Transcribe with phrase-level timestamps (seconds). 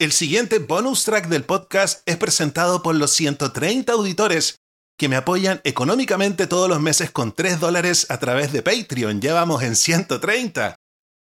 [0.00, 4.60] El siguiente bonus track del podcast es presentado por los 130 auditores
[4.96, 9.20] que me apoyan económicamente todos los meses con 3 dólares a través de Patreon.
[9.20, 10.76] Llevamos en 130.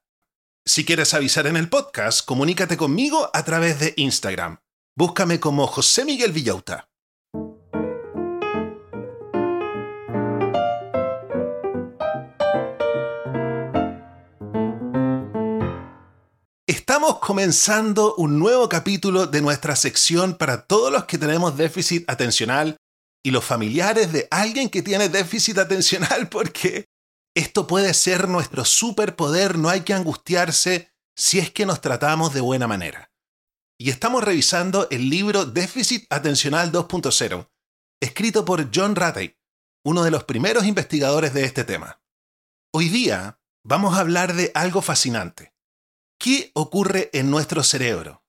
[0.66, 4.60] Si quieres avisar en el podcast, comunícate conmigo a través de Instagram.
[4.98, 6.90] Búscame como José Miguel Villauta.
[16.68, 22.76] Estamos comenzando un nuevo capítulo de nuestra sección para todos los que tenemos déficit atencional
[23.24, 26.86] y los familiares de alguien que tiene déficit atencional porque
[27.36, 32.42] esto puede ser nuestro superpoder, no hay que angustiarse si es que nos tratamos de
[32.42, 33.12] buena manera.
[33.80, 37.50] Y estamos revisando el libro Déficit Atencional 2.0,
[38.02, 39.36] escrito por John Ratey,
[39.84, 42.02] uno de los primeros investigadores de este tema.
[42.72, 45.54] Hoy día vamos a hablar de algo fascinante
[46.24, 48.23] ¿Qué ocurre en nuestro cerebro?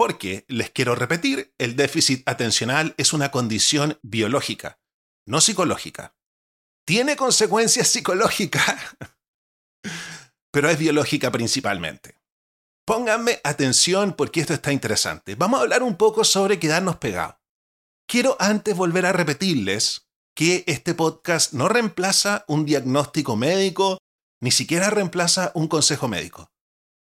[0.00, 4.80] Porque, les quiero repetir, el déficit atencional es una condición biológica,
[5.26, 6.16] no psicológica.
[6.86, 8.96] Tiene consecuencias psicológicas,
[10.50, 12.16] pero es biológica principalmente.
[12.86, 15.34] Pónganme atención porque esto está interesante.
[15.34, 17.36] Vamos a hablar un poco sobre quedarnos pegados.
[18.08, 23.98] Quiero antes volver a repetirles que este podcast no reemplaza un diagnóstico médico,
[24.40, 26.50] ni siquiera reemplaza un consejo médico.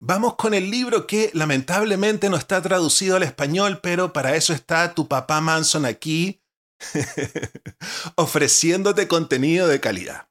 [0.03, 4.95] Vamos con el libro que lamentablemente no está traducido al español, pero para eso está
[4.95, 6.41] tu papá Manson aquí,
[8.15, 10.27] ofreciéndote contenido de calidad.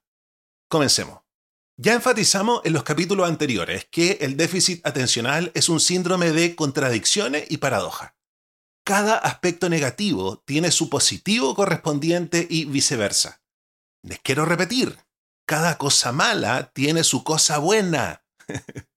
[0.68, 1.20] Comencemos.
[1.76, 7.48] Ya enfatizamos en los capítulos anteriores que el déficit atencional es un síndrome de contradicciones
[7.48, 8.16] y paradoja.
[8.84, 13.40] Cada aspecto negativo tiene su positivo correspondiente y viceversa.
[14.02, 14.98] Les quiero repetir,
[15.46, 18.24] cada cosa mala tiene su cosa buena.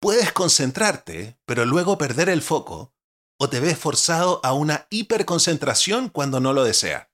[0.00, 2.94] Puedes concentrarte, pero luego perder el foco,
[3.40, 7.10] o te ves forzado a una hiperconcentración cuando no lo desea.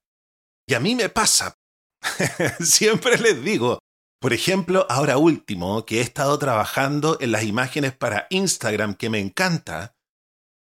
[0.67, 1.59] Y a mí me pasa.
[2.61, 3.79] Siempre les digo,
[4.21, 9.21] por ejemplo, ahora último, que he estado trabajando en las imágenes para Instagram que me
[9.21, 9.95] encanta,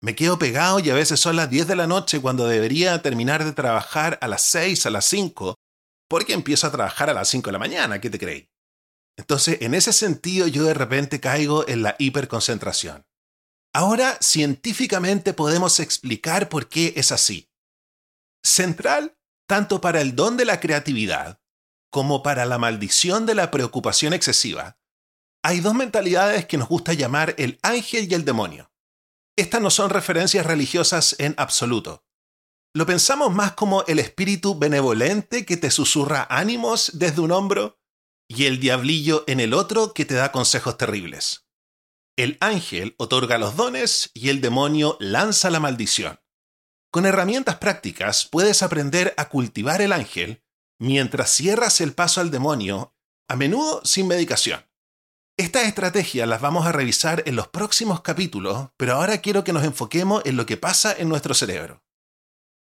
[0.02, 3.46] me quedo pegado y a veces son las 10 de la noche cuando debería terminar
[3.46, 5.56] de trabajar a las 6, a las 5,
[6.10, 8.53] porque empiezo a trabajar a las 5 de la mañana, ¿qué te creéis?
[9.18, 13.06] Entonces, en ese sentido, yo de repente caigo en la hiperconcentración.
[13.74, 17.50] Ahora, científicamente podemos explicar por qué es así.
[18.44, 21.42] Central, tanto para el don de la creatividad
[21.92, 24.80] como para la maldición de la preocupación excesiva,
[25.44, 28.72] hay dos mentalidades que nos gusta llamar el ángel y el demonio.
[29.36, 32.06] Estas no son referencias religiosas en absoluto.
[32.74, 37.80] Lo pensamos más como el espíritu benevolente que te susurra ánimos desde un hombro
[38.28, 41.48] y el diablillo en el otro que te da consejos terribles.
[42.16, 46.20] El ángel otorga los dones y el demonio lanza la maldición.
[46.92, 50.44] Con herramientas prácticas puedes aprender a cultivar el ángel
[50.80, 52.96] mientras cierras el paso al demonio,
[53.28, 54.64] a menudo sin medicación.
[55.36, 59.64] Estas estrategias las vamos a revisar en los próximos capítulos, pero ahora quiero que nos
[59.64, 61.84] enfoquemos en lo que pasa en nuestro cerebro.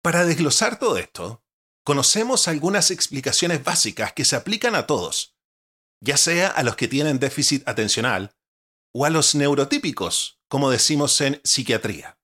[0.04, 1.42] Para desglosar todo esto,
[1.86, 5.37] conocemos algunas explicaciones básicas que se aplican a todos,
[6.02, 8.32] ya sea a los que tienen déficit atencional
[8.94, 12.18] o a los neurotípicos, como decimos en psiquiatría.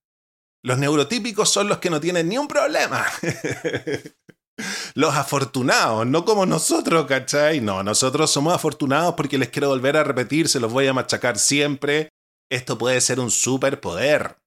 [0.63, 3.05] Los neurotípicos son los que no tienen ni un problema.
[4.95, 7.59] los afortunados, no como nosotros, ¿cachai?
[7.59, 11.37] No, nosotros somos afortunados porque les quiero volver a repetir, se los voy a machacar
[11.37, 12.09] siempre.
[12.49, 14.37] Esto puede ser un superpoder.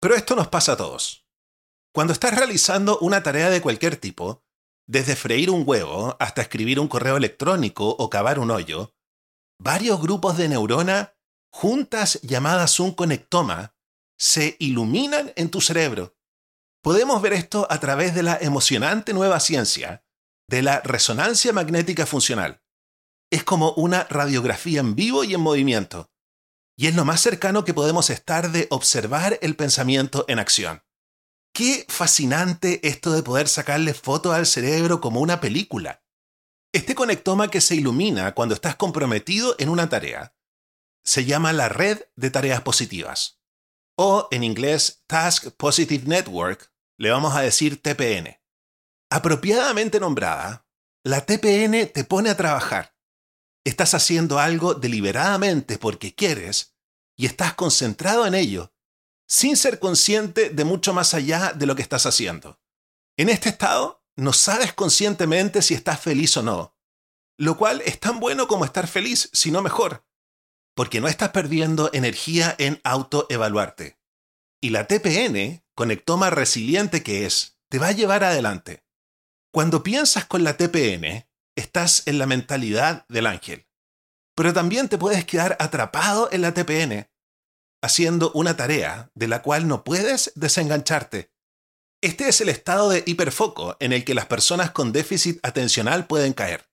[0.00, 1.26] Pero esto nos pasa a todos.
[1.94, 4.42] Cuando estás realizando una tarea de cualquier tipo,
[4.86, 8.94] desde freír un huevo hasta escribir un correo electrónico o cavar un hoyo,
[9.60, 11.10] varios grupos de neuronas,
[11.52, 13.74] juntas llamadas un conectoma,
[14.18, 16.16] se iluminan en tu cerebro.
[16.82, 20.04] Podemos ver esto a través de la emocionante nueva ciencia
[20.48, 22.62] de la resonancia magnética funcional.
[23.28, 26.12] es como una radiografía en vivo y en movimiento.
[26.78, 30.85] Y es lo más cercano que podemos estar de observar el pensamiento en acción.
[31.56, 36.04] Qué fascinante esto de poder sacarle fotos al cerebro como una película.
[36.70, 40.36] Este conectoma que se ilumina cuando estás comprometido en una tarea
[41.02, 43.40] se llama la red de tareas positivas.
[43.96, 48.38] O en inglés Task Positive Network, le vamos a decir TPN.
[49.08, 50.68] Apropiadamente nombrada,
[51.04, 52.94] la TPN te pone a trabajar.
[53.64, 56.76] Estás haciendo algo deliberadamente porque quieres
[57.16, 58.75] y estás concentrado en ello
[59.26, 62.60] sin ser consciente de mucho más allá de lo que estás haciendo.
[63.16, 66.76] En este estado, no sabes conscientemente si estás feliz o no,
[67.38, 70.06] lo cual es tan bueno como estar feliz, si no mejor,
[70.74, 73.98] porque no estás perdiendo energía en autoevaluarte.
[74.60, 78.84] Y la TPN, conectoma resiliente que es, te va a llevar adelante.
[79.52, 81.26] Cuando piensas con la TPN,
[81.56, 83.66] estás en la mentalidad del ángel.
[84.34, 87.08] Pero también te puedes quedar atrapado en la TPN,
[87.86, 91.32] haciendo una tarea de la cual no puedes desengancharte.
[92.02, 96.34] Este es el estado de hiperfoco en el que las personas con déficit atencional pueden
[96.34, 96.68] caer.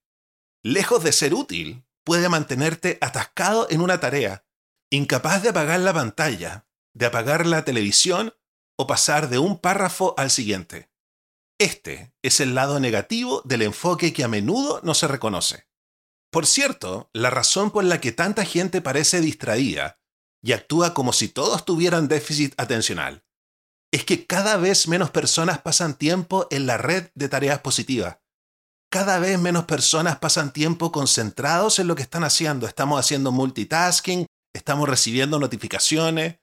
[0.64, 4.46] Lejos de ser útil, puede mantenerte atascado en una tarea,
[4.92, 8.34] incapaz de apagar la pantalla, de apagar la televisión
[8.78, 10.90] o pasar de un párrafo al siguiente.
[11.60, 15.68] Este es el lado negativo del enfoque que a menudo no se reconoce.
[16.32, 20.03] Por cierto, la razón por la que tanta gente parece distraída
[20.44, 23.24] y actúa como si todos tuvieran déficit atencional,
[23.92, 28.18] es que cada vez menos personas pasan tiempo en la red de tareas positivas.
[28.92, 32.68] Cada vez menos personas pasan tiempo concentrados en lo que están haciendo.
[32.68, 36.40] Estamos haciendo multitasking, estamos recibiendo notificaciones.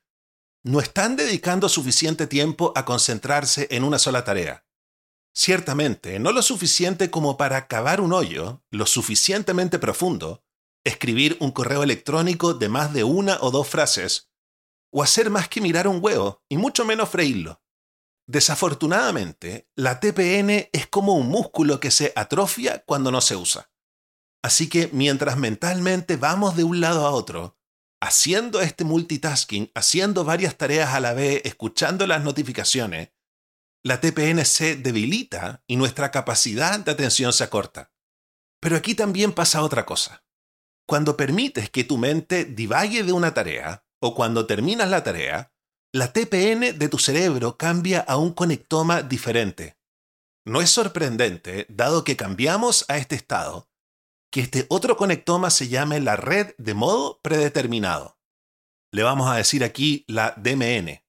[0.65, 4.65] No están dedicando suficiente tiempo a concentrarse en una sola tarea.
[5.33, 10.43] Ciertamente, no lo suficiente como para cavar un hoyo, lo suficientemente profundo,
[10.85, 14.31] escribir un correo electrónico de más de una o dos frases,
[14.93, 17.63] o hacer más que mirar un huevo, y mucho menos freírlo.
[18.27, 23.71] Desafortunadamente, la TPN es como un músculo que se atrofia cuando no se usa.
[24.43, 27.59] Así que mientras mentalmente vamos de un lado a otro,
[28.01, 33.11] haciendo este multitasking, haciendo varias tareas a la vez, escuchando las notificaciones,
[33.83, 37.93] la TPN se debilita y nuestra capacidad de atención se acorta.
[38.61, 40.25] Pero aquí también pasa otra cosa.
[40.91, 45.55] Cuando permites que tu mente divague de una tarea, o cuando terminas la tarea,
[45.93, 49.79] la TPN de tu cerebro cambia a un conectoma diferente.
[50.45, 53.71] No es sorprendente, dado que cambiamos a este estado,
[54.33, 58.19] que este otro conectoma se llame la red de modo predeterminado.
[58.91, 61.05] Le vamos a decir aquí la DMN.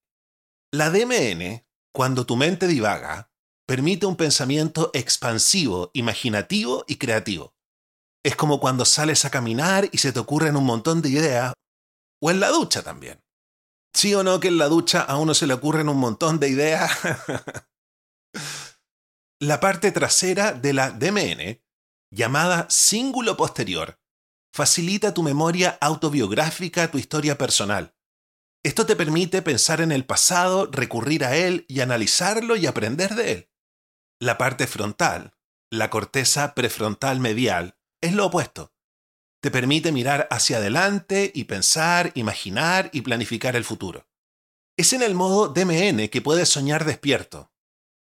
[0.72, 3.31] La DMN, cuando tu mente divaga,
[3.66, 7.56] permite un pensamiento expansivo, imaginativo y creativo.
[8.23, 11.53] Es como cuando sales a caminar y se te ocurren un montón de ideas,
[12.21, 13.19] o en la ducha también.
[13.94, 16.50] ¿Sí o no que en la ducha a uno se le ocurren un montón de
[16.50, 16.91] ideas?
[19.39, 21.62] la parte trasera de la DMN,
[22.12, 24.00] llamada cíngulo posterior,
[24.53, 27.95] facilita tu memoria autobiográfica, tu historia personal.
[28.63, 33.31] Esto te permite pensar en el pasado, recurrir a él y analizarlo y aprender de
[33.31, 33.51] él.
[34.19, 35.35] La parte frontal,
[35.71, 38.74] la corteza prefrontal medial, es lo opuesto.
[39.42, 44.08] Te permite mirar hacia adelante y pensar, imaginar y planificar el futuro.
[44.77, 47.51] Es en el modo DMN que puedes soñar despierto.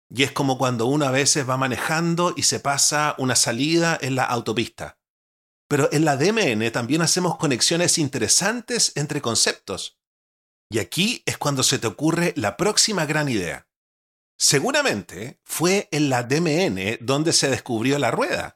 [0.10, 4.16] Y es como cuando uno a veces va manejando y se pasa una salida en
[4.16, 5.00] la autopista.
[5.68, 10.00] Pero en la DMN también hacemos conexiones interesantes entre conceptos.
[10.70, 13.68] Y aquí es cuando se te ocurre la próxima gran idea.
[14.38, 18.55] Seguramente fue en la DMN donde se descubrió la rueda.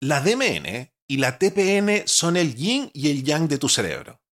[0.00, 4.22] La DMN y la TPN son el yin y el yang de tu cerebro.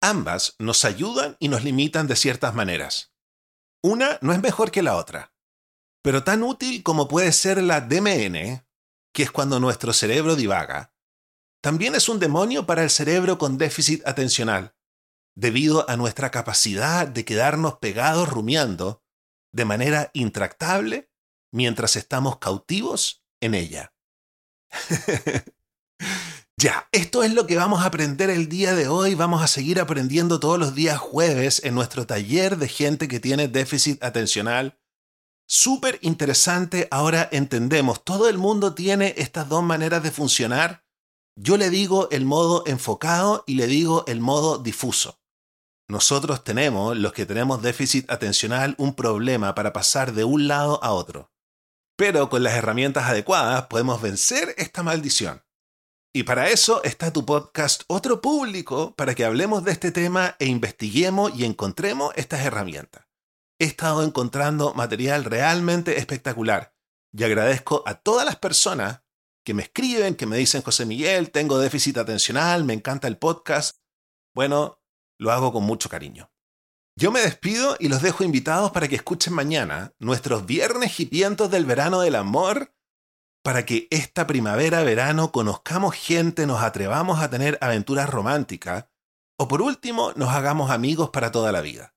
[0.00, 3.12] Ambas nos ayudan y nos limitan de ciertas maneras.
[3.82, 5.34] Una no es mejor que la otra,
[6.00, 8.64] pero tan útil como puede ser la DMN,
[9.12, 10.94] que es cuando nuestro cerebro divaga,
[11.60, 14.76] también es un demonio para el cerebro con déficit atencional,
[15.34, 19.02] debido a nuestra capacidad de quedarnos pegados rumiando
[19.52, 21.10] de manera intractable
[21.52, 23.92] mientras estamos cautivos en ella.
[26.56, 29.14] ya, esto es lo que vamos a aprender el día de hoy.
[29.14, 33.48] Vamos a seguir aprendiendo todos los días jueves en nuestro taller de gente que tiene
[33.48, 34.78] déficit atencional.
[35.46, 40.84] Súper interesante, ahora entendemos, todo el mundo tiene estas dos maneras de funcionar.
[41.34, 45.18] Yo le digo el modo enfocado y le digo el modo difuso.
[45.88, 50.92] Nosotros tenemos, los que tenemos déficit atencional, un problema para pasar de un lado a
[50.92, 51.29] otro.
[52.00, 55.44] Pero con las herramientas adecuadas podemos vencer esta maldición.
[56.14, 60.46] Y para eso está tu podcast Otro Público, para que hablemos de este tema e
[60.46, 63.06] investiguemos y encontremos estas herramientas.
[63.58, 66.74] He estado encontrando material realmente espectacular
[67.12, 69.02] y agradezco a todas las personas
[69.44, 73.76] que me escriben, que me dicen, José Miguel, tengo déficit atencional, me encanta el podcast.
[74.34, 74.82] Bueno,
[75.18, 76.32] lo hago con mucho cariño.
[76.96, 81.64] Yo me despido y los dejo invitados para que escuchen mañana nuestros viernes hipientos del
[81.64, 82.74] verano del amor,
[83.42, 88.86] para que esta primavera-verano conozcamos gente, nos atrevamos a tener aventuras románticas,
[89.38, 91.94] o por último, nos hagamos amigos para toda la vida.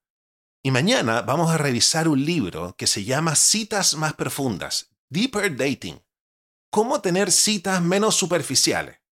[0.64, 6.02] Y mañana vamos a revisar un libro que se llama Citas más profundas, Deeper Dating.
[6.72, 9.03] Cómo tener citas menos superficiales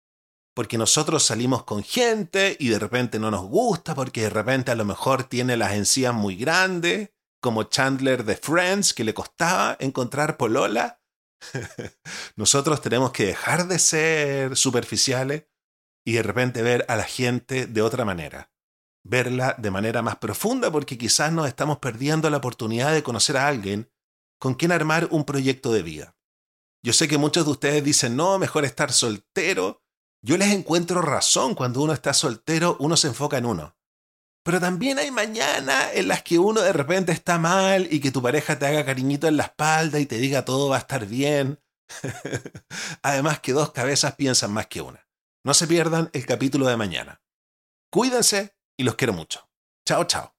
[0.54, 4.76] porque nosotros salimos con gente y de repente no nos gusta porque de repente a
[4.76, 10.38] lo mejor tiene las encías muy grandes, como Chandler de Friends, que le costaba encontrar
[10.38, 11.02] polola.
[12.36, 15.46] nosotros tenemos que dejar de ser superficiales
[16.06, 18.52] y de repente ver a la gente de otra manera.
[19.04, 23.48] Verla de manera más profunda porque quizás nos estamos perdiendo la oportunidad de conocer a
[23.48, 23.92] alguien
[24.40, 26.16] con quien armar un proyecto de vida.
[26.84, 29.81] Yo sé que muchos de ustedes dicen, no, mejor estar soltero
[30.24, 33.76] yo les encuentro razón cuando uno está soltero, uno se enfoca en uno.
[34.44, 38.22] Pero también hay mañanas en las que uno de repente está mal y que tu
[38.22, 41.60] pareja te haga cariñito en la espalda y te diga todo va a estar bien.
[43.04, 45.08] Además que dos cabezas piensan más que una.
[45.44, 47.22] No se pierdan el capítulo de mañana.
[47.92, 49.50] Cuídense y los quiero mucho.
[49.86, 50.36] Chao, chao.